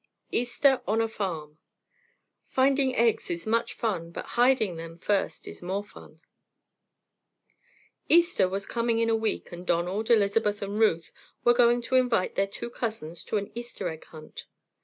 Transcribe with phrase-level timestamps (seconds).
[0.31, 1.59] EASTER ON A FARM
[2.47, 6.21] Finding Eggs Is Much Fun, but Hiding Them First Is More Fun
[8.09, 11.11] Easter was coming in a week and Donald, Elizabeth and Ruth
[11.43, 14.47] were going to invite their two cousins to an Easter Egg Hunt.